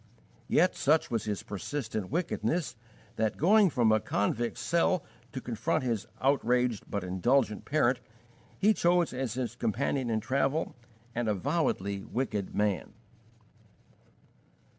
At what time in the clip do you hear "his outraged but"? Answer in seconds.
5.83-7.03